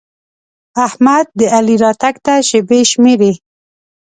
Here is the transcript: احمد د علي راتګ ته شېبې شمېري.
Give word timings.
احمد 0.85 1.25
د 1.39 1.41
علي 1.55 1.75
راتګ 1.83 2.15
ته 2.25 2.33
شېبې 2.47 2.79
شمېري. 2.91 3.33